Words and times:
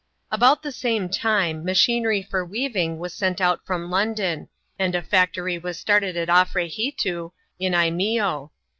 About 0.31 0.63
the 0.63 0.71
same 0.71 1.09
time, 1.09 1.63
machinery 1.63 2.23
for 2.23 2.43
weaving 2.43 2.97
was 2.97 3.13
sent 3.13 3.39
oat 3.39 3.59
from 3.63 3.91
London; 3.91 4.49
[and 4.79 4.95
a 4.95 5.03
factory 5.03 5.59
was 5.59 5.77
started 5.77 6.17
at 6.17 6.27
Afrehitoo, 6.27 7.29
in 7.59 7.73
Imeeo. 7.73 8.49